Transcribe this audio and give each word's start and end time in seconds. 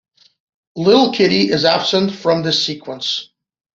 Little 0.75 1.11
Kitty 1.13 1.49
is 1.51 1.63
absent 1.63 2.11
from 2.15 2.41
this 2.41 2.65
sequence. 2.65 3.29